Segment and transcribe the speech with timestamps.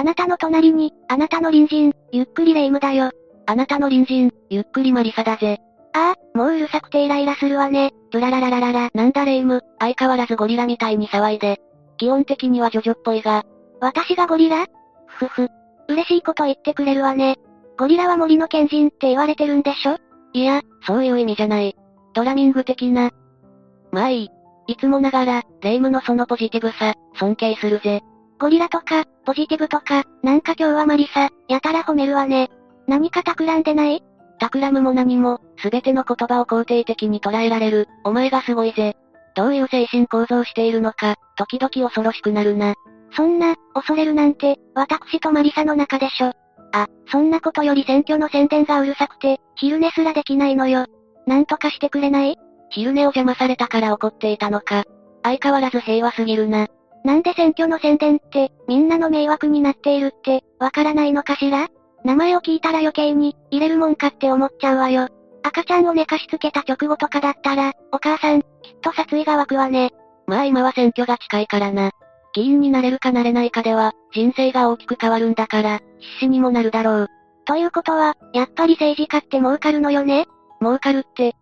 [0.00, 3.10] あなたの隣に、あなたの隣人、ゆっくりレ夢ムだよ。
[3.44, 5.58] あなたの隣人、ゆっくりマリサだぜ。
[5.92, 7.90] ああ、もううるさくてイライラするわね。
[8.10, 8.88] ブララララララ。
[8.94, 11.60] なんだレ夢ム、相変わらずゴリラみたいに騒いで。
[11.98, 13.42] 基本的にはジョジョっぽいが。
[13.82, 14.64] 私がゴリラ？
[15.06, 15.48] ふふ。
[15.88, 17.36] 嬉しいこと言ってくれるわね。
[17.76, 19.98] ゴリラは森の賢人って言われてるんでしょ？
[20.32, 21.76] いや、そういう意味じゃない。
[22.14, 23.10] ドラミング的な。
[23.92, 24.30] まあいい。
[24.66, 28.00] いつもながら、レ夢ムのそのポジティブさ、尊敬するぜ。
[28.40, 32.48] ゴリラとか、ポジティブとか、なんか今日はマリサ、やたら褒めるわね。
[32.86, 34.02] 何か企んでない？
[34.38, 38.96] 企むも何も、すべての言葉を肯定的に捉えられる、お前がすごいぜ。
[39.36, 42.74] どういう精神構造しているのか、時々恐ろしくなるな。
[43.14, 46.32] そんな、恐れるなんて、私とマリサの中でしょ。
[46.72, 50.86] あ、そんなことより選挙の宣伝がうるさくて、昼寝すらできないのよ。
[51.26, 52.38] なんとかしてくれない？
[52.70, 54.84] 昼寝を邪魔されたから怒っていたのか。
[55.22, 56.68] 相変わらず平和すぎるな。
[57.04, 61.68] なんで選挙の宣伝って、みんなの迷惑になっているって、わからないのかしら？
[62.04, 65.08] 名前を聞いたら余計に、入れるもんかって思っちゃうわよ。
[65.42, 68.46] 赤ちゃんを寝かしつけた直後とかだったら、お母さん、きっ
[68.82, 69.92] と殺意が湧くわね。
[70.26, 71.90] まあ今は選挙が近いからな。
[72.34, 77.06] 議員になれるかなれないかでは、人生が大きく変わるんだから、必死にもなるだろう。
[77.46, 80.26] ということは、やっぱり政治家って儲かるのよね？
[80.60, 81.34] 儲かるって。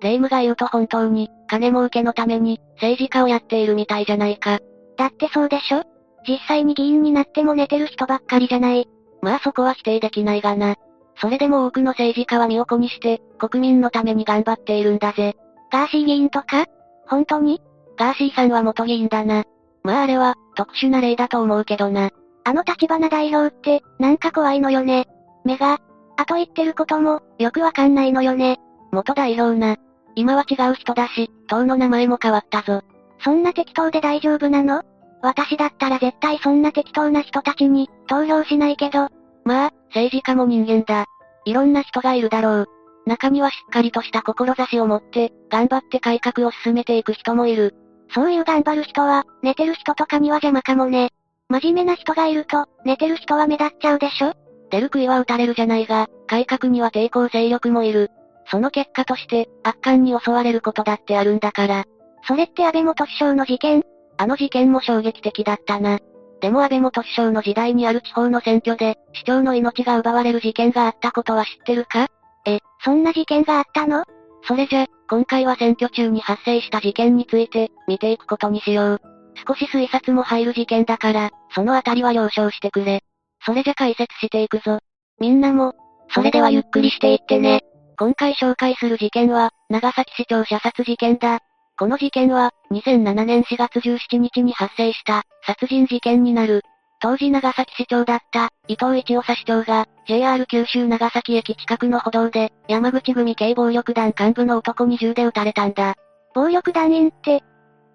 [0.00, 4.60] 霊夢が言うと本当に、金儲けのために、政治家をやっているみたいじゃないか。
[4.98, 5.84] だってそうでしょ？
[6.26, 8.86] 実際に議員になっても寝てる人ばっかりじゃない。
[9.22, 10.74] まあそこは否定できないがな。
[11.20, 15.36] それでも多くの政治家は身を粉にして、国民のために頑張っているんだぜ。
[15.72, 16.66] ガーシー議員とか？
[17.06, 17.60] 本当に？
[17.96, 19.44] ガーシーさんは元議員だな。
[19.82, 22.10] まああれは、特殊な例だと思うけどな。
[22.44, 25.06] あの立花代表って、なんか怖いのよね。
[25.44, 25.78] 目が、
[26.16, 28.58] あと言ってることも、よくわかんないのよね。
[28.90, 29.76] 元代表な。
[30.14, 32.82] 今は違う人だし、党の名前も変わったぞ。
[33.20, 34.82] そんな適当で大丈夫なの？
[35.22, 39.08] 私だったら絶対そんな適当な人たちに、投票しないけど。
[39.44, 41.06] まあ、政治家も人間だ。
[41.44, 42.68] いろんな人がいるだろう。
[43.06, 47.74] 中にはしっかりとした志を持って、頑張って改革を進めていく人もいる。
[48.14, 51.10] そういう頑張る人は、寝てる人とかには邪魔かもね。
[51.48, 54.34] 真面目な人がいると、寝てる人は目立っちゃうでしょ？
[54.70, 58.10] 出る杭は打たれるじゃないが、改革には抵抗勢力もいる。
[58.50, 61.84] その結果として、悪漢に襲われることだってあるんだから。
[62.26, 63.82] それって安倍元首相の事件？
[64.18, 65.98] あの事件も衝撃的だったな。
[66.40, 72.08] でも安倍元首相の時代にある地方の選挙で、市長の命が奪われる事件があったことは知ってるか？
[72.46, 74.04] え、そんな事件があったの？
[74.44, 79.00] それじゃ、今回は選挙中に発生した事件について、見ていくことにしよう。
[79.46, 83.02] 少し推察も入る事件だから、そのあたりは了承してくれ。
[83.44, 84.78] それじゃ解説していくぞ。
[85.20, 85.74] みんなも、
[86.10, 87.62] それではゆっくりしていってね。
[87.98, 91.40] 今回紹介する事件は、長崎市長射殺事件だ。
[91.78, 96.62] この事件は、2007年4月17日に発生した、殺人事件になる。
[97.00, 105.94] 当時長崎市長だった、伊藤一長市長が、JR 九州長崎駅近くの歩道で、山口組系暴力団幹部の男に銃で撃たれたんだ。
[106.34, 107.44] 暴力団員って、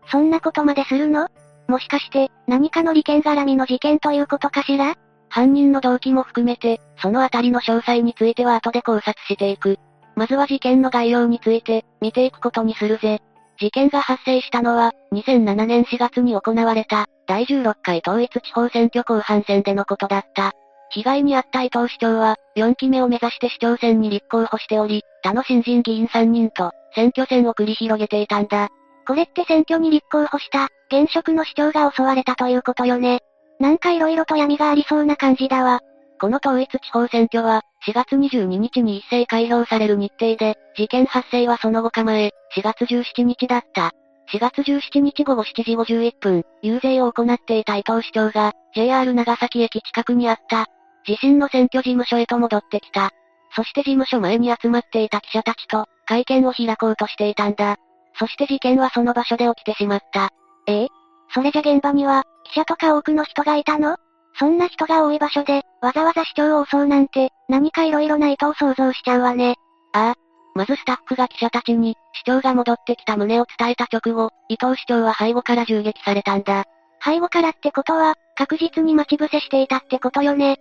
[0.09, 1.27] そんなことまでするの？
[1.67, 4.95] もしかして、何かの利権絡みの事件ということかしら？
[5.27, 9.77] 犯人の動機も含めて、そのあたりの詳細については後で考察していく。
[10.15, 13.21] まずは事件の概要について、見ていくことにするぜ。
[13.59, 20.51] 事件が発生したのは、2007年4月に行われた、第16回統一地方選挙後半戦でのことだった。
[20.89, 28.69] 被害に遭った伊藤市長は、4期目を目指して市長選に立候補しており、他の新人議員3人と、選挙戦を繰り広げていたんだ。
[29.07, 33.21] これって選挙に立候補した、現職の市長が襲われたということよね。
[33.59, 35.81] なんか色々と闇がありそうな感じだわ。
[36.23, 43.91] この統一地方選挙は、4月22日に一斉開票される日程で、事件発生はその後構え、4月17日だった。
[44.31, 50.67] 4月17日午後7時51分、遊説を行っていた伊藤市長が、JR 長崎駅近くにあった、
[51.05, 53.09] 自身の選挙事務所へと戻ってきた。
[53.53, 57.75] そして事務所前に集まっていた記者たちと、会見を開こうとしていたんだ。
[58.17, 60.29] そして事件はその場所で起きてしまった。
[60.67, 60.87] ええ？
[61.33, 63.97] それじゃ現場には、記者とか多くの人がいたの？
[64.39, 69.55] そんな人が多い場所で、わざわざ市長を襲うなんて、何か色々な意図を想像しちゃうわね。
[69.93, 70.15] ああ。
[70.55, 76.65] まずスタッフが記者たちに、市長が戻ってきた旨を伝えた直後、伊藤市長は背後から銃撃されたんだ。
[77.03, 80.57] 背後からってことは、確実に待ち伏せしていたってことよね。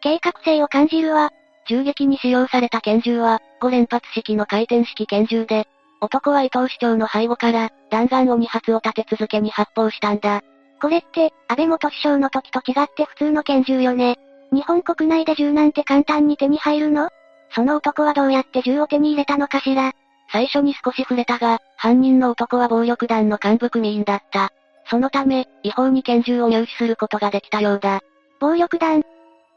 [0.00, 1.30] 計画性を感じるわ。
[1.66, 5.66] 銃撃に使用された拳銃は、5連発式の回転式拳銃で、
[6.00, 10.42] 男は伊藤市長の背後から、弾丸を2発を立て続けに発砲したんだ。
[10.84, 14.18] これって、安倍元首相の時と違って普通の拳銃よね。
[14.52, 17.08] 日本国内で銃なんて簡単に手に入るの？
[17.54, 19.92] その男はどうやって銃を手に入れたのかしら？
[20.30, 24.50] 最初に少し触れたが、犯人の男は暴力団の幹部組員だった。
[24.90, 28.02] そのため、違法に拳銃を入手することができたようだ。
[28.38, 29.02] 暴力団？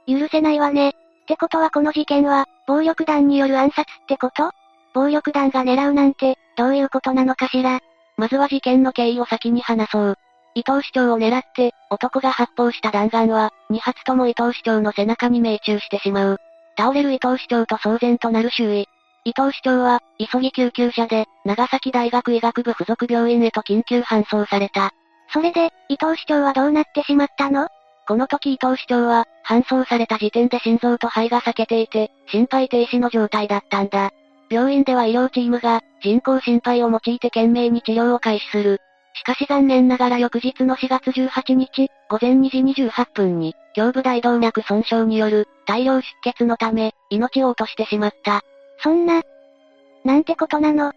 [0.08, 0.92] 許せないわね。
[0.92, 0.94] っ
[1.28, 4.52] てことはこの事件は、暴力団による暗殺ってこと？
[4.94, 7.82] 暴力団が狙うなんて、どういうことなのかしら？
[8.16, 10.18] まずは事件の経緯を先に話そう。
[10.58, 16.40] 伊藤市長を狙って、男が発砲した弾丸は、2発とも伊藤市長の背中に命中してしまう。
[16.76, 18.88] 倒れる伊藤市長と騒然となる周囲。
[19.24, 24.94] 伊藤市長は、急ぎ救急車で、長崎大学医学部附属病院へと緊急搬送された。
[25.32, 27.68] それで、伊藤市長はどうなってしまったの？
[28.08, 34.10] この時伊藤市長は、搬送された時点で心臓と肺が裂けていて、心肺停止の状態だったんだ。
[34.50, 38.82] 病院では医療チームが、人工心肺を用いて懸命に治療を開始する。
[39.18, 48.42] しかし残念ながら翌日の4月18日、午前2時28分に、胸部大動脈損傷による、大量出血のため、命を落としてしまった。
[48.84, 49.24] そんな、
[50.06, 50.94] なんてことなの？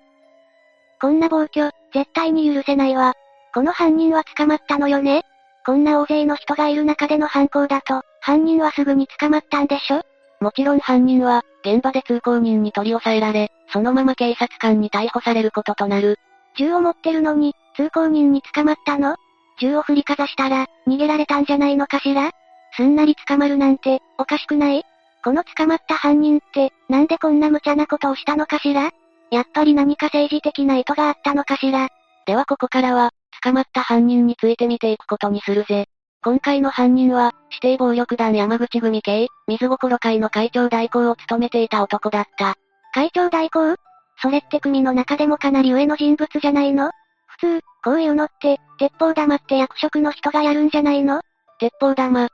[1.00, 3.14] こんな暴挙、絶対に許せないわ。
[3.54, 5.22] この犯人は捕まったのよね？
[5.64, 10.02] こんな大勢の人がいる中での犯行だと、犯人はすぐに捕まったんでしょ？
[10.40, 16.18] もちろん犯人は、現場で通行人に取り押さえられ、そのまま警察官に逮捕されることとなる。
[16.56, 19.16] 銃を持ってるのに、通行人に捕まったの？
[19.58, 22.30] 銃を振りかざしたら、逃げられたんじゃないのかしら？
[22.76, 24.84] すんなり捕まるなんて、おかしくない？
[25.22, 28.90] この捕まった犯人って、なんでこんな無茶なことをしたのかしら？
[29.30, 31.88] やっぱり何か政治的な意図があったのかしら？
[32.26, 33.10] ではここからは、
[33.42, 35.86] 捕まった犯人について見ていくことにするぜ。
[36.22, 42.56] 今回の犯人は、指定暴力団山口組系、水心会の会長代行を務めていた男だった。
[42.92, 43.76] 会長代行？
[44.22, 46.90] それって組の中でもかなり上の人物じゃないの？
[46.90, 46.94] 普
[47.40, 51.22] 通、こういうのって、鉄砲玉って役職の人がやるんじゃないの？
[51.58, 52.28] 鉄砲玉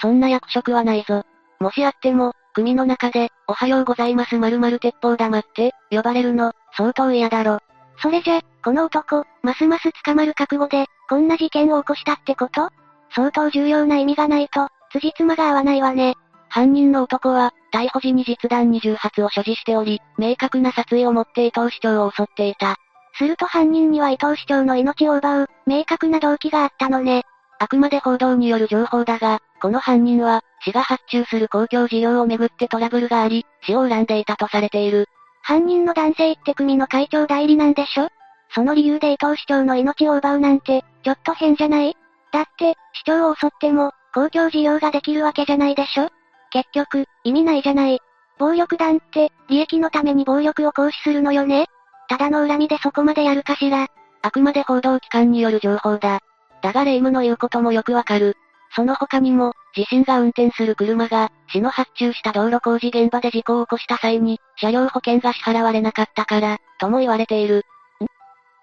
[0.00, 1.24] そんな役職はないぞ。
[1.60, 7.58] もしあっても、組の中で、おはようございます〇〇鉄砲玉って、呼ばれるの、相当嫌だろ。
[7.98, 12.70] それじゃ、この男、ますます捕まる覚悟で、こんな事件を起こしたってこと？
[13.10, 16.14] 相当重要な意味がないと、辻褄が合わないわね。
[16.48, 22.76] 犯人の男は、逮捕時に実弾20発を所持しており、明確な殺意を持って伊藤市長を襲っていた。
[23.18, 27.24] すると犯人には伊藤市長の命を奪う、明確な動機があったのね。
[27.58, 35.06] あくまで報道による情報だが、この犯人は、市が発注する公共事業をめぐってトラブルがあり、市を恨んでいたとされている。
[35.42, 38.08] 犯人の男性って組の会長代理なんでしょ？
[38.50, 41.96] その理由で伊藤市長の命を奪うなんて、ちょっと変じゃない？
[42.32, 46.10] だって、市長を襲っても、公共事業ができるわけじゃないでしょ？
[46.50, 48.00] 結局、意味ないじゃない。
[48.38, 51.68] 暴力団って、利益のために暴力を行使するのよね？
[52.08, 53.88] ただの恨みでそこまでやるかしら。
[54.22, 56.20] あくまで報道機関による情報だ。
[56.62, 58.36] だが霊夢の言うこともよくわかる。
[58.74, 67.58] その他にも、自身が運転する車が、市の発注した道路工事現場で事故を起こした際に、車両保険が支払われなかったから、とも言われている。
[67.58, 67.60] ん？
[67.60, 68.08] っ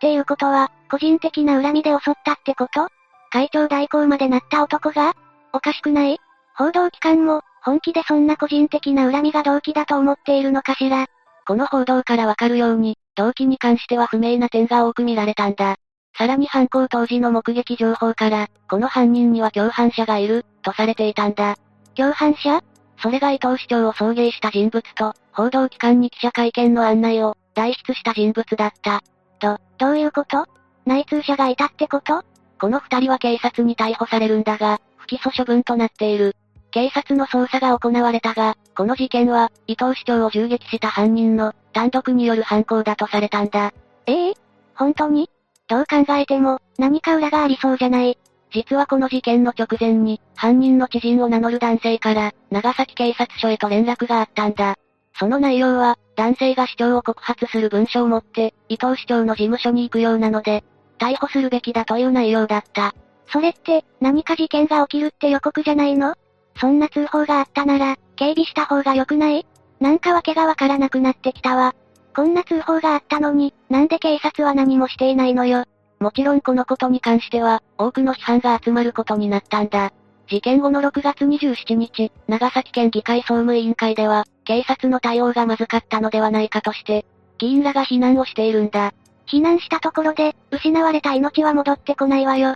[0.02, 2.88] ていうことは、個人的な恨みで襲ったってこと？
[3.32, 5.16] 会長代行までなった男が？
[5.54, 6.20] おかしくない？
[6.56, 11.08] 報道機関も、本気でそんな個人的な恨みが動機だと思っているのかしら？
[11.48, 15.78] この報道からわかるように、動機に関しては不明な点が多く見られたんだ。
[16.18, 21.58] さらに犯行当時の目撃情報から、この犯人には共犯者がいる、とされていたんだ。
[21.96, 22.62] 共犯者？
[23.00, 29.02] それが伊藤市長を送迎した人物と、報道機関に記者会見の案内を、代筆した人物だった。
[29.40, 30.46] と、どういうこと？
[30.86, 32.24] 内通者がいたってこと？
[32.60, 36.36] この二人は警察に逮捕されるんだが、不起訴処分となっている。
[36.74, 43.72] 警察の捜査が行われたが、この事件は、伊藤市長を銃撃した犯人の、単独による犯行だとされたんだ。
[44.08, 44.32] ええ？
[44.32, 44.36] ー、
[44.74, 45.30] 本当に？
[45.68, 48.18] どう考えても、何か裏がありそうじゃない。
[48.52, 54.76] 実はこの事件の直前に、犯人の知人を名乗る男性から、長崎警察署へと連絡があったんだ。
[55.20, 60.64] その内容は、男性が市長を告発する文書を持って、伊藤市長の事務所に行くようなので、
[60.98, 62.96] 逮捕するべきだという内容だった。
[63.32, 66.16] それって、何か事件が起きるって予告じゃないの？
[66.58, 69.46] そんな通報があったなら、警備した方が良くない？
[69.80, 71.76] なんかわけがわからなくなってきたわ。
[72.16, 75.66] こんな通報があったのに、なんで警察は何もしていないのよ。
[76.00, 79.92] もちろんこのことに関しては、多くの批判が集まることになったんだ。
[80.30, 87.06] 事件後の6月27日、長崎県議会総務委員会では、警察の対応がまずかったのではないかとして、
[87.38, 88.94] 議員らが非難をしているんだ。
[89.28, 92.56] 避難したところで、失われた命は戻ってこないわよ。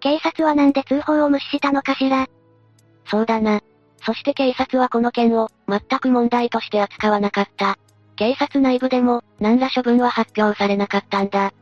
[0.00, 2.28] 警察はなんで通報を無視したのかしら
[3.10, 3.60] そうだな。
[4.04, 7.78] そして警察はこの件を、全く問題として扱わなかった。
[8.16, 11.52] 警察内部でも、何ら処分は発表されなかったんだ。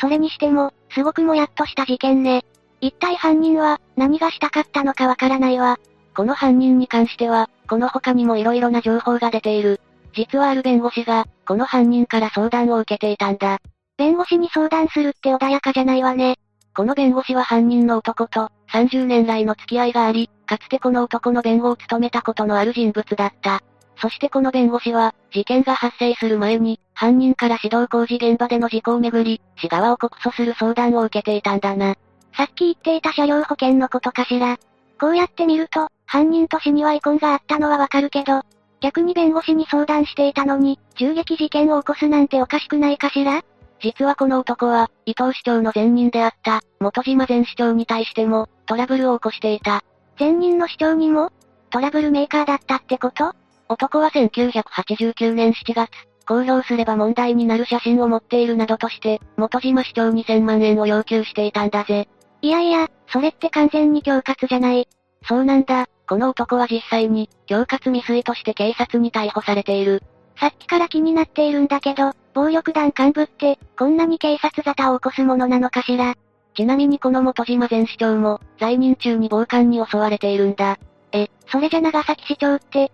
[0.00, 2.44] それにしても、すごくもやっとした事件ね。
[2.80, 5.78] 一体犯人は、何がしたかったのかわからないわ。
[6.14, 9.80] この犯人に関しては、この他にも色々な情報が出ている。
[10.14, 13.58] 実はある弁護士が、この犯人から相談を受けていたんだ。
[13.96, 16.36] 弁護士に相談するって穏やかじゃないわね。
[16.74, 23.62] この弁護士は犯人の男と、30年来の付き合いがあり、かつてこの男の弁護を務めたことのある人物だった。
[23.96, 31.94] そしてこの弁護士は、事件が発生する前に、犯人から指導工事現場での事故をめぐり、市側を告訴する相談を受けていたんだな。
[32.36, 34.58] さっき言っていた車両保険のことかしら。
[35.00, 38.42] こうやって見ると、犯人と死には遺恨があったのはわかるけど、
[38.82, 43.42] 逆に弁護士に相談していたのに、銃撃事件を起こすなんておかしくないかしら？
[43.80, 49.82] 実はこの男は、伊藤市長の前任であった、元島前市長に対しても、トラブルを起こしていた。
[50.22, 51.32] 前任の市長にも
[51.70, 53.32] トラブルメーカーだったってこと？
[53.68, 55.88] 男は1989年7月、
[56.28, 62.06] 公表すれば問題になる写真を持っているなどとして、元島市長2000万円を要求していたんだぜ。
[62.40, 64.86] いやいや、それって完全に恐喝じゃない。
[65.26, 70.04] そうなんだ、この男は実際に、恐喝未遂として警察に逮捕されている。
[70.38, 76.14] さっきから気になっているんだけど、暴力団幹部って、こんなに警察沙汰を起こすものなのかしら？
[76.54, 80.78] ちなみにこの元島前市長も、在任中に暴漢に襲われているんだ。
[81.12, 82.92] え、それじゃ長崎市長って、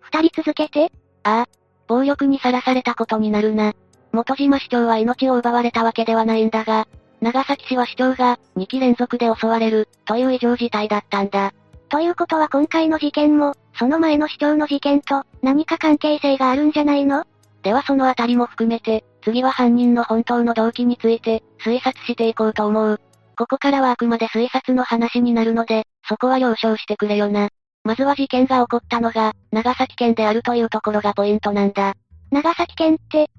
[0.00, 0.92] 二人続けて？
[1.22, 1.48] ああ、
[1.86, 3.74] 暴力にさらされたことになるな。
[4.12, 6.86] 元島市長は命を奪われたわけではないんだが、
[7.20, 11.52] 長崎市は市長が、2期連続で襲われる、という異常事態だったんだ。
[11.88, 17.24] ということは今回の事件も、その前の市長の事件と、何か関係性があるんじゃないの？
[17.62, 23.00] ではそのあたりも含めて、次は犯人の本当の動機について、推察していこうと思う。
[23.36, 27.48] ここからはあくまで推察の話になるので、そこは了承してくれよな。
[27.82, 31.94] まずは事件が起こったのが、長崎県であるというところがポイントなんだ。
[32.30, 33.30] 長崎県って、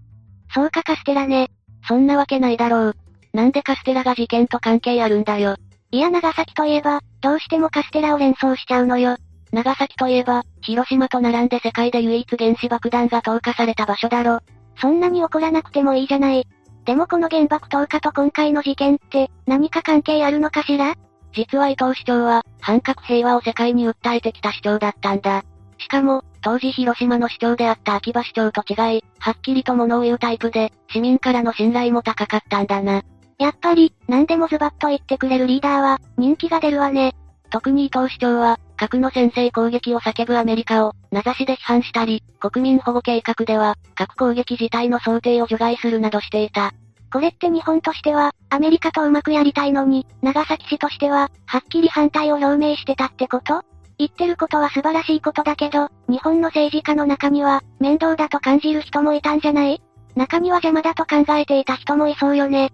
[0.54, 1.50] そうかカステラね。
[1.88, 2.96] そんなわけないだろう。
[3.34, 5.56] なんでカステラが事件と関係あるんだよ。
[5.92, 9.18] いや長崎といえば、どうしてもカステラを連想しちゃうのよ。
[9.51, 14.39] 長崎といえば、広島と並んで世界で唯一原子爆弾が投下された場所だろ。
[14.82, 16.48] そんなに怒らなくてもいいじゃない。
[16.86, 20.96] でもこの原爆投下と今回の事件って、何か関係あるのかしら？
[21.34, 25.44] 実は伊藤市長は、反核平和を世界に訴えてきた市長だったんだ。
[25.77, 33.03] しかも、当時広島の市長であった秋葉市長と違い、はっきりと物を言うタイプで、市民からの信頼も高かったんだな。
[33.38, 37.15] やっぱり、何でもズバッと言ってくれるリーダーは、人気が出るわね。
[37.50, 46.74] 特に伊藤市長は、核の先制攻撃を叫ぶアメリカを、名指しで批判したり、国民保護計画では、核攻撃自体の想定を除外するなどしていた。
[47.12, 53.62] これって日本としては、アメリカとうまくやりたいのに、長崎市としては、はっきり反対を表明してたってこと？
[53.98, 59.82] 言ってることは素晴らしいことだけど、日本の政治家の中には、面倒だと感じる人もいたんじゃない？
[60.15, 62.74] 中には邪魔だと考えていた人もいそうよね。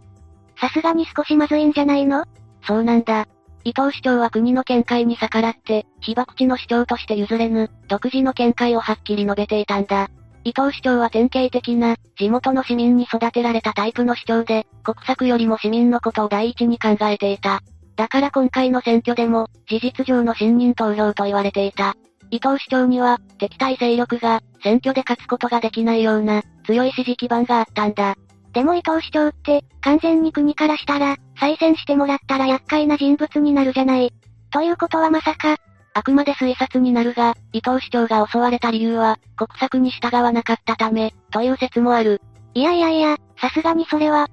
[0.59, 2.25] さすがに少しまずいんじゃないの？
[2.63, 3.27] そうなんだ。
[3.63, 10.09] 伊藤市長は国の見解に逆らって、被爆地の市長として譲れぬ、独自の見解をはっきり述べていたんだ。
[10.43, 17.61] 伊藤市長は典型的な、地元の市民に育てられたタイプの市長で、国策よりも市民のことを第一に考えていた。
[17.95, 21.95] だから今回の選挙でも、事実上の信任投票と言われていた。
[22.31, 28.15] 伊藤市長には、敵対勢力が、選挙で勝つことができないような、強い支持基盤があったんだ。
[28.53, 34.13] でも伊藤市長って、完全に国からしたら、再選してもらったら厄介な人物になるじゃない。
[34.51, 35.57] ということはまさか、
[35.95, 42.21] あくまで推察になるが、伊藤市長が襲われた理由は、国策に従わなかったため、という説もある。
[42.53, 44.27] いやいやいや、さすがにそれは。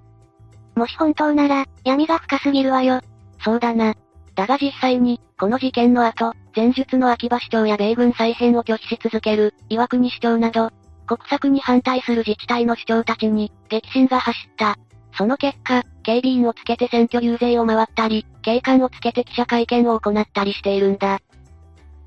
[0.76, 3.00] もし本当なら、闇が深すぎるわよ。
[3.42, 3.94] そうだな。
[4.34, 10.70] だが実際に、この事件の後、前述の秋葉市長や米軍再編を拒否し続ける、岩国市長など、
[11.06, 14.76] 国策に反対する自治体の市長たちに、激震が走った。
[15.18, 21.18] その結果、警備員をつけて選挙遊説を回ったり、警官をつけて記者会見を行ったりしているんだ。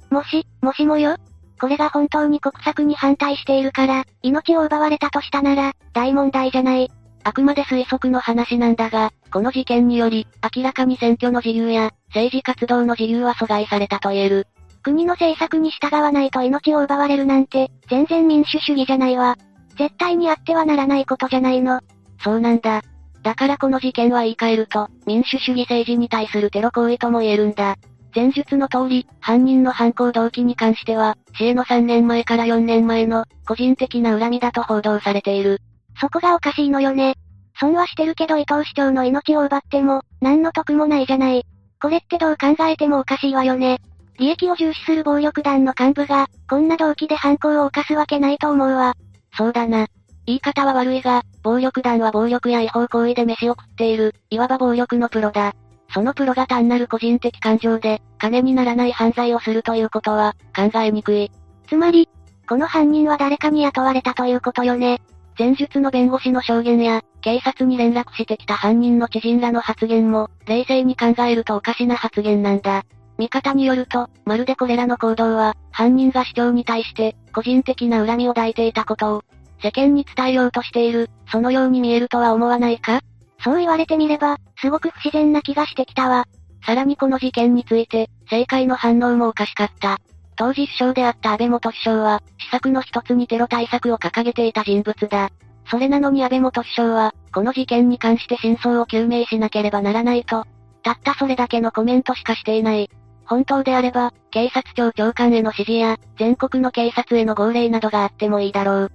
[0.09, 1.17] もし、もしもよ
[1.59, 6.89] これが本当に国策に反対しているから、命を奪われたとしたなら、大問題じゃない。
[7.25, 10.25] あくまで推測の話なんだが、この事件により、
[10.55, 14.47] 明らかに選挙の自由や、政治活動の自由は阻害されたと言える。
[14.83, 19.35] 国の政策に従わないと命を奪われるなんて、全然民主主義じゃないわ。
[19.77, 21.81] 絶対にあってはならないことじゃないの。
[22.23, 22.81] そうなんだ。
[23.23, 27.75] だからこの事件は言い換えると、民主主義政治に対するテロ行為とも言えるんだ。
[28.13, 35.59] 前述の通り、犯人の犯行動機に関しては、死への3年前から4年前の、個人的な恨みだと報道されている。
[35.99, 37.15] そこがおかしいのよね。
[37.59, 41.45] 損はしてるけど伊藤市長の命を奪っても、何の得もないじゃない。
[41.81, 43.79] これってどう考えてもおかしいわよね。
[44.19, 48.93] 利益を重視する暴力団の幹部が、こんな動機で犯行を犯すわけないと思うわ。
[49.35, 49.87] そうだな。
[50.25, 55.53] 言い方は悪いが、暴力団は暴力や違法行為で飯を食っている、いわば暴力のプロだ。
[55.93, 61.31] そのプロが単なる個人的感情で、金にならない犯罪をするということは、考えにくい。
[61.67, 62.07] つまり、
[62.47, 65.01] この犯人は誰かに雇われたということよね。
[65.37, 72.83] 前述の弁護士の証言や、警察に連絡してきた犯人の知人らの発言も、冷静に考えるとおかしな発言なんだ。
[73.17, 79.23] 見方によると、まるでこれらの行動は、犯人が市長に対して、個人的な恨みを抱いていたことを、
[79.61, 83.01] 世間に伝えようとしている、そのように見えるとは思わないか？
[83.43, 86.25] そう言われてみれば、すごく不自然な気がしてきたわ。
[86.65, 89.97] さらにこの事件について、政界の反応もおかしかった。
[90.35, 95.29] 当時首相であった安倍元首相は、施策の一つにテロ対策を掲げていた人物だ。
[95.69, 100.45] それなのに安倍元首相は、この事件に関して真相を究明しなければならないと、
[100.83, 102.89] たったそれだけのコメントしかしていない。
[103.25, 108.91] 本当であれば、警察庁長官への指示や、全国の警察への号令などがあってもいいだろう。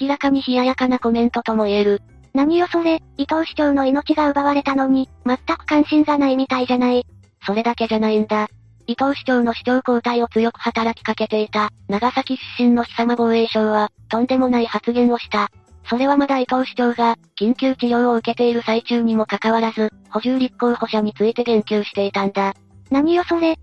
[0.00, 2.02] 明らかに冷ややかなコメントとも言える。
[2.32, 7.04] 何よそれ、伊藤市長の命が奪われたのに、全く関心がないみたいじゃない。
[7.44, 8.48] それだけじゃないんだ。
[8.86, 15.48] 伊藤市長の市長交代を強く働きかけていた、長崎出身の久間防衛省は、とんでもない発言をした。
[15.88, 22.54] それはまだ伊藤市長が、緊急治療を受けている最中にもかかわらず、補充立候補者について言及していたんだ。
[22.90, 23.56] 何よそれ。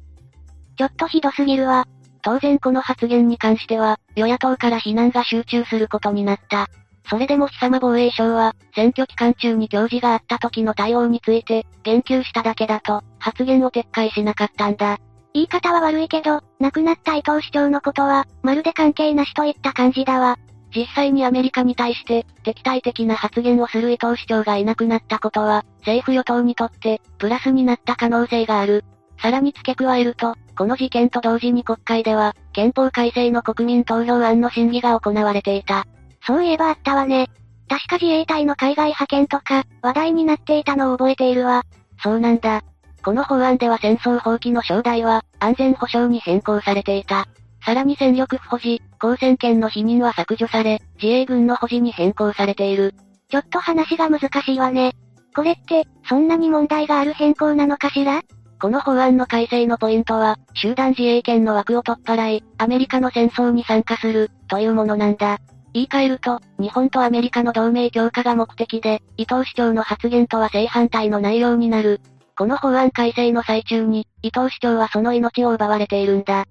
[0.77, 1.85] ちょっとひどすぎるわ。
[2.27, 6.67] 当然この発言に関しては、与野党から非難が集中することになった。
[7.09, 14.97] それでも久間防衛省は、選挙期間中に教示があった時の対応について、言及しただけだと、発言を撤回しなかったんだ。
[15.33, 20.37] 言い方は悪いけど、亡くなった伊藤市長のことは、まるで関係なしといった感じだわ。
[20.75, 28.83] 実際にアメリカに対して、敵対的な発言をする伊藤市長がいなくなったことは、政府与党にとって、プラスになった可能性がある。
[29.21, 35.85] さらに付け加えると、この事件と同時に国会では、憲法改正の国民投票案の審議が行われていた。
[36.25, 37.29] そういえばあったわね。
[37.69, 41.63] 確か自衛隊の海外派遣とか、話題になっていたのを覚えているわ。
[42.01, 42.61] そうなんだ。
[43.03, 47.27] この法案では戦争放棄の正代は、安全保障に変更されていた。
[47.65, 52.93] さらに戦力不保持、交戦権の否認は削除され、自衛軍の保持に変更されている。
[53.29, 54.93] ちょっと話が難しいわね。
[55.35, 58.21] これって、そんなに問題がある変更なのかしら？
[58.59, 65.37] この法案の改正のポイントは、集団自衛権の枠を取っ払い、アメリカの戦争に参加する、というものなんだ。
[65.73, 72.01] 言い換えると、日本とアメリカの同盟強化が目的で、伊藤市長の発言とは正反対の内容になる。
[72.35, 76.45] この法案改正の最中に、伊藤市長はその命を奪われているんだ。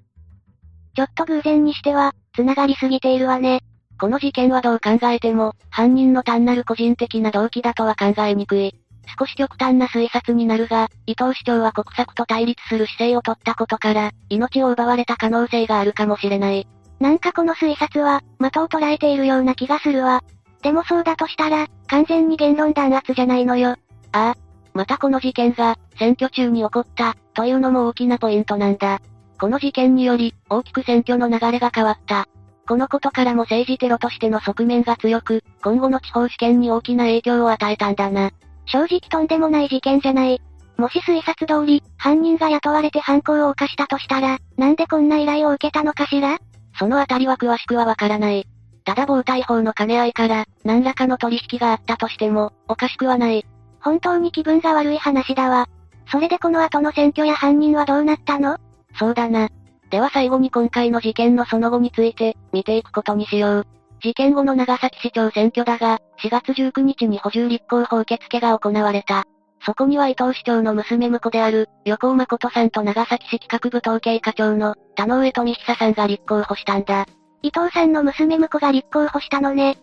[0.95, 3.63] ちょっと偶然にしては、繋がりすぎているわね。
[3.99, 8.75] この事件はどう考えても、犯人の単なる個人的な動機だとは考えにくい。
[9.19, 16.67] 少し極端な推察になるが、伊藤市長は国策と対立する姿勢を取ったことから、命を奪われた可能性があるかもしれない。
[17.01, 20.23] なんかこの推察は、的を捉えているような気がするわ。
[20.63, 23.77] でもそうだとしたら、完全に言論弾圧じゃないのよ。
[24.13, 24.35] ああ。
[24.75, 29.01] またこの事件が、選挙中に起こった、というのも大きなポイントなんだ。
[29.39, 32.27] この事件により、大きく選挙の流れが変わった。
[32.67, 38.31] このことからも政治テロとしての側面が強く、今後の地方試験に大きな影響を与えたんだな。
[38.67, 40.41] 正直とんでもない事件じゃない。
[40.77, 46.39] もし推察通り、犯人が雇われて犯行を犯したとしたら、なんでこんな依頼を受けたのかしら？
[46.79, 48.47] そのあたりは詳しくはわからない。
[48.85, 53.47] ただ防体法の兼ね合いから、何らかの取引があったとしても、おかしくはない。
[53.81, 55.69] 本当に気分が悪い話だわ。
[56.11, 58.59] それでこの後の選挙や犯人はどうなったの？
[58.99, 59.49] そうだな。
[59.91, 63.67] では最後に今回の事件のその後について、見ていくことにしよう。
[64.01, 69.25] 事件後の長崎市長選挙だが、4月19日に補充立候補受付が行われた。
[69.65, 77.07] そこには伊藤市長の娘婿である、横尾誠さんと長崎市企画部統計課長の、田上富久さんが立候補したんだ。
[77.43, 79.79] 伊藤さんの娘婿が立候補したのね。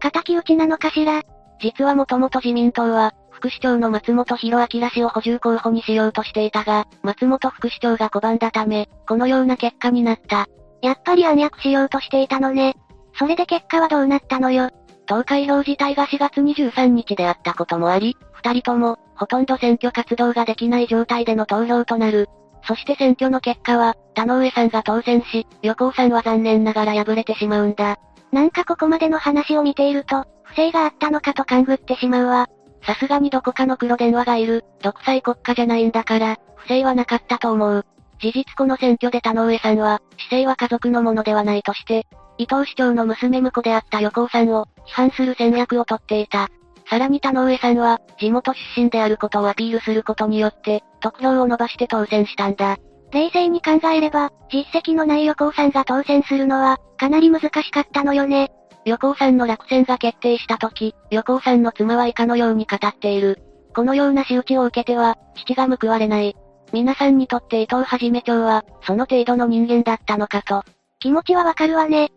[0.00, 1.22] 仇討ちなのかしら？
[1.60, 10.46] 実はもともと自民党は、副市長の松本博明氏を補充候補にしようとしていたが、松本副市長が拒んだため、このような結果になった。
[10.82, 12.76] やっぱり暗躍しようとしていたのね。
[13.18, 14.70] それで結果はどうなったのよ？
[15.06, 22.28] 投開票自体が4月23日であったこともあり、二人とも、ほとんど選挙活動ができない状態での投票となる。
[22.62, 27.96] そして選挙の結果は、田上さんが当選し、横尾さんは残念ながら敗れてしまうんだ。
[28.32, 32.48] なんかここまでの話を見ていると、不正があったのかと勘ぐってしまうわ。
[32.82, 37.86] さすがにどこかの黒電話がいる、独裁国家じゃないんだから、不正はなかったと思う。
[38.20, 42.06] 事実この選挙で田上さんは、市政は家族のものではないとして、
[42.38, 46.48] 伊藤市長の娘婿であった横尾さんを、批判する戦略をとっていた。
[46.88, 52.78] さらに田上さんは、地元出身であることをアピールすることによって、得票を伸ばして当選したんだ。
[53.10, 58.50] 冷静に考えれば、実績のない横尾さんが当選するのは、かなり難しかったのよね。
[58.84, 63.38] 横尾さんの落選が決定した時、横尾さんの妻は以下のように語っている。
[63.74, 66.36] このような仕打ちを受けては、父が報われない。
[66.72, 70.62] 皆さんにとって伊藤はじめ長は、その程度の人間だったのかと。
[71.00, 72.12] 気持ちはわかるわね。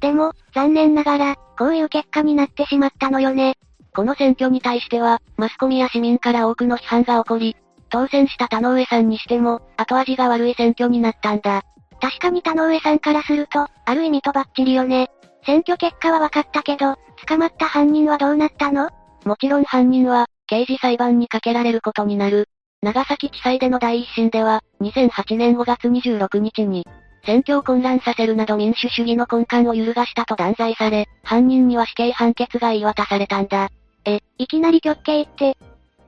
[0.00, 3.54] でも、残念ながら、こういう結果になってしまったのよね。
[3.94, 7.56] この選挙に対しては、マスコミや市民から多くの批判が起こり、
[7.90, 11.62] 当選した田上さんにしても、後味が悪い選挙になったんだ。
[12.00, 15.10] 確かに田上さんからすると、ある意味とばっちりよね。
[15.44, 18.90] 選挙結果は分かったけど、捕まった犯人はどうなったの？
[19.24, 22.48] もちろん犯人は、刑事裁判にかけられることになる。
[22.82, 26.86] 長崎地裁での第一審では、2008年5月26日に、
[27.24, 33.68] 選挙を混乱させるなど民主主義の根幹を揺るがしたと断罪され、犯人には死刑判決が言い渡されたんだ。
[34.04, 35.56] え、いきなり極刑って、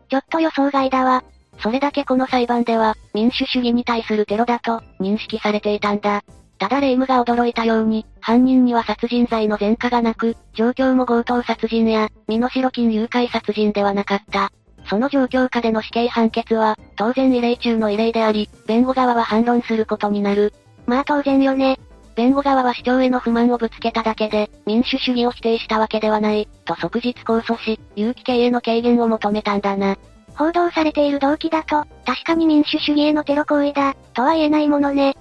[0.09, 1.23] ちょっと予想外だわ。
[1.63, 6.23] それだけこの裁判では、民主主義に対するテロだと、認識されていたんだ。
[6.59, 14.51] ただ霊夢が驚いたように、犯人には殺人罪の前科がなく、状況も強盗殺人や、身代金誘拐殺人ではなかった。
[14.87, 20.53] その状況下での死刑判決は、当然異例中の異例であり、弁護側は反論することになる。
[20.91, 21.79] まあ当然よね。
[22.17, 29.97] 弁護側は主張への不満をぶつけただけで、民主主義を否定したわけではない、と即日控訴し、有期刑への軽減を求めたんだな。
[30.35, 35.17] 報道されている動機だと、確かに民主主義へのテロ行為だ、とは言えないものね。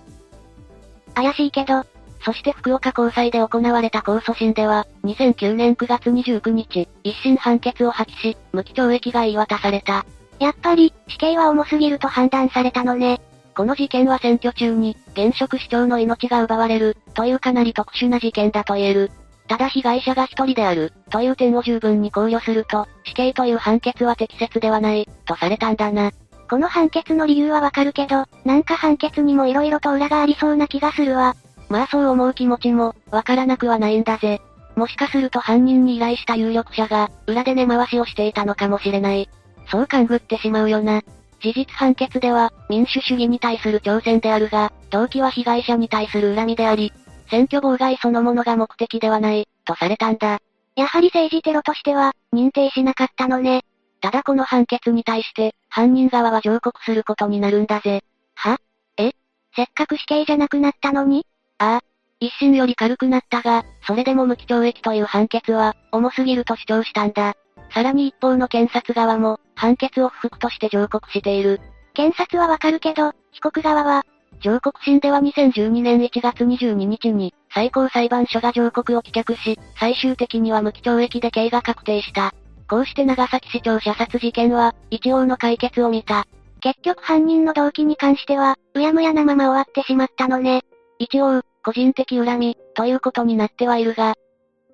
[1.14, 1.84] 怪しいけど、
[2.26, 10.04] そして福岡高裁で行われた控訴審では、2009年9月29日、一審判決を破棄し、無期懲役が言い渡された。
[10.40, 13.22] やっぱり、死刑は重すぎると判断されたのね。
[13.60, 19.12] この事件は選挙中に、現職市長の命が奪われる、というかなり特殊な事件だと言える。
[19.50, 26.14] ただ被害者が一人である、という点を十分に考慮すると、死刑という判決は適切ではない、とされたんだな。
[26.50, 31.36] この判決の理由はわかるけど、なんか判決にも色々と裏がありそうな気がするわ。
[31.68, 34.40] まあそう思う気持ちも、わからなくはないんだぜ。
[34.78, 39.28] もしかすると犯人に依頼した有力者が、裏で根回しをしていたのかもしれない。
[39.70, 41.02] そう勘ぐってしまうよな。
[41.42, 46.92] 事実判決では、民主主義に対する挑戦であるが、動機は被害者に対する恨みであり、
[47.30, 50.40] 選挙妨害そのものが目的ではない、とされたんだ。
[50.76, 53.64] やはり政治テロとしては、認定しなかったのね。
[54.02, 58.02] ただこの判決に対して、犯人側は上告することになるんだぜ。
[58.36, 58.58] は？
[58.98, 59.12] え？
[59.56, 61.26] せっかく死刑じゃなくなったのに？
[61.58, 61.82] ああ。
[62.22, 67.36] 一審より軽くなったが、それでも無期懲役という判決は、重すぎると主張したんだ。
[67.72, 71.60] さらに一方の検察側も、判決を不服として上告している。
[71.94, 74.04] 検察はわかるけど、被告側は、
[74.42, 82.34] 上告審では2012年1月22日に、最高裁判所が上告を棄却し、最終的には無期懲役で刑が確定した。
[82.70, 86.26] こうして長崎市長射殺事件は、一応の解決を見た。
[86.62, 90.62] 結局犯人の動機に関しては、うやむやなまま終わってしまったのね。
[91.00, 94.16] 一応、個人的恨み、ということになってはいるが、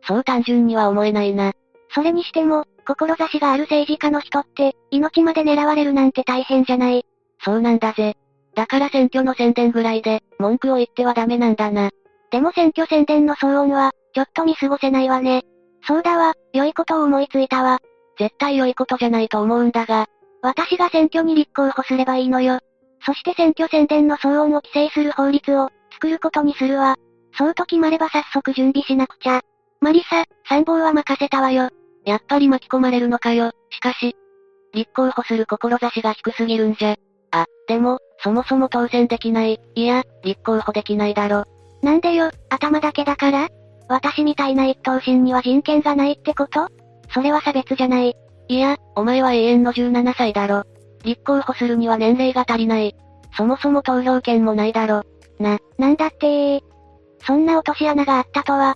[0.08, 1.54] そう単純には思えないな。
[1.90, 7.06] それにしても、志がある政治家の人って、命まで狙われるなんて大変じゃない。
[7.44, 8.16] そうなんだぜ。
[8.56, 11.90] だから選挙の宣伝ぐらいで、文句を言ってはダメなんだな。
[12.32, 15.44] でも選挙宣伝の騒音は、ちょっと見過ごせないわね。
[15.88, 17.80] そうだわ、良いことを思いついたわ。
[18.18, 20.08] 絶対良いことじゃないと思うんだが。
[20.42, 22.60] 私が選挙に立候補すればいいのよ。
[23.06, 26.96] そして選挙宣伝の騒音を規制する法律を、作ることにするわ。
[27.38, 29.42] そうと決まれば早速準備しなくちゃ。
[29.82, 31.70] マリサ、参謀は任せたわよ。
[32.06, 33.52] やっぱり巻き込まれるのかよ。
[33.72, 34.16] しかし、
[34.74, 36.96] 立候補する志が低すぎるんじゃ。
[37.32, 39.60] あ、でも、そもそも当選できない。
[39.74, 41.46] いや、立候補できないだろ。
[41.82, 43.50] なんでよ、頭だけだから？
[43.88, 46.68] 私みたいな一等身には人権がないってこと？
[47.14, 48.16] それは差別じゃない。
[48.48, 50.64] いや、お前は永遠の17歳だろ。
[51.04, 52.96] 立候補するには年齢が足りない。
[53.38, 55.04] そもそも投票権もないだろ。
[55.40, 56.64] な、なんだって
[57.26, 58.76] そんな落とし穴があったとは。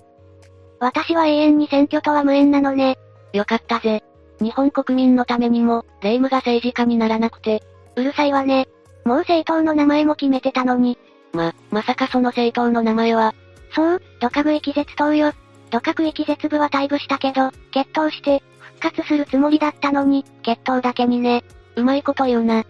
[0.79, 2.97] 私は永遠に選挙とは無縁なのね。
[3.33, 4.03] よかったぜ。
[4.41, 7.63] 日本国民のためにも、霊夢が政治家にならなくて。
[7.95, 8.67] うるさいわね。
[9.05, 10.97] もう政党の名前も決めてたのに。
[11.33, 13.33] ま、まさかその政党の名前は。
[13.75, 15.33] そう、土下区域絶党よ。
[15.69, 21.43] 土下区域絶部は退部したけど、決闘して、復活するつもりだったのに、決闘だけにね。
[21.75, 22.63] うまいこと言うな。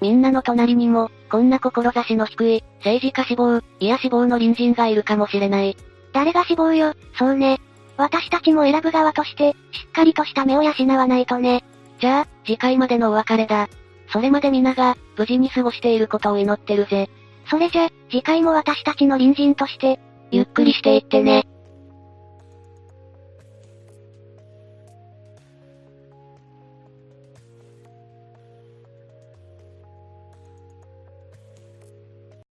[0.00, 5.76] みんなの隣にも、こんな志の低い、政治家志望、いや志望の隣人がいるかもしれない。
[6.12, 7.60] 誰が志望よ、そうね。
[7.96, 11.64] 私たちも選ぶ側として、しっかりとした目を養わないとね。
[12.00, 13.68] じゃあ、次回までのお別れだ。
[14.12, 17.08] それまで皆が、無事に過ごしていることを祈ってるぜ。
[17.48, 21.46] それじゃ、次回も私たちの隣人として、ゆっくりしていってね。